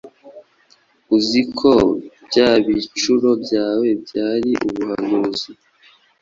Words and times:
Uzi 1.15 1.41
ko 1.57 1.71
bya 2.25 2.49
bicuro 2.65 3.29
byawe 3.43 3.87
byari 4.03 4.51
ubuhanuzi! 4.67 5.51